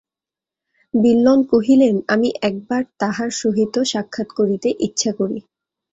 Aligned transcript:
বিল্বন 0.93 1.39
কহিলেন, 1.51 1.95
আমি 2.07 2.29
একবার 2.41 2.81
তাঁহার 2.99 3.29
সহিত 3.41 3.75
সাক্ষাৎ 3.91 4.29
করিতে 4.31 4.69
ইচ্ছা 4.79 5.11
করি। 5.19 5.37